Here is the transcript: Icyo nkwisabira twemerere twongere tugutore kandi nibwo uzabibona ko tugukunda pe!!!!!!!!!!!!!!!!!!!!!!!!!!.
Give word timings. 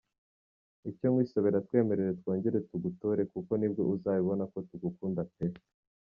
Icyo 0.89 1.05
nkwisabira 1.09 1.63
twemerere 1.67 2.11
twongere 2.19 2.57
tugutore 2.69 3.21
kandi 3.33 3.53
nibwo 3.57 3.81
uzabibona 3.93 3.93
ko 4.51 4.57
tugukunda 4.69 5.21
pe!!!!!!!!!!!!!!!!!!!!!!!!!!. 5.35 5.61